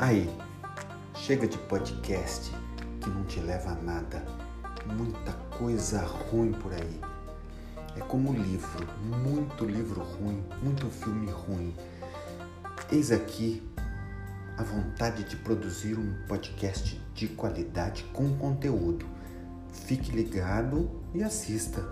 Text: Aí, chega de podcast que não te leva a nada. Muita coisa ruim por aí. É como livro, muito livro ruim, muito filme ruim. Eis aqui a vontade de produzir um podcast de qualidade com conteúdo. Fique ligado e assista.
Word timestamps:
Aí, 0.00 0.32
chega 1.12 1.48
de 1.48 1.58
podcast 1.58 2.54
que 3.00 3.10
não 3.10 3.24
te 3.24 3.40
leva 3.40 3.72
a 3.72 3.74
nada. 3.74 4.24
Muita 4.86 5.32
coisa 5.58 6.00
ruim 6.02 6.52
por 6.52 6.72
aí. 6.72 7.00
É 7.96 8.00
como 8.02 8.32
livro, 8.32 8.86
muito 9.02 9.64
livro 9.64 10.00
ruim, 10.00 10.44
muito 10.62 10.86
filme 10.86 11.28
ruim. 11.28 11.74
Eis 12.92 13.10
aqui 13.10 13.60
a 14.56 14.62
vontade 14.62 15.24
de 15.24 15.34
produzir 15.34 15.98
um 15.98 16.14
podcast 16.28 17.00
de 17.12 17.26
qualidade 17.26 18.04
com 18.12 18.36
conteúdo. 18.36 19.04
Fique 19.72 20.12
ligado 20.12 20.88
e 21.12 21.24
assista. 21.24 21.82